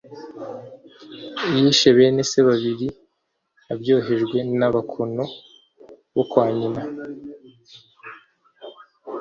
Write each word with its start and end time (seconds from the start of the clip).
yishe 1.53 1.89
bene 1.97 2.21
se 2.31 2.39
babiri 2.47 2.87
abyohejwe 3.73 4.37
n'abakono 4.59 5.23
bo 6.13 6.23
kwa 6.31 6.45
nyina 6.57 6.81